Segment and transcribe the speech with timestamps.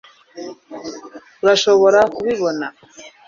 [1.43, 2.65] urashobora kubibona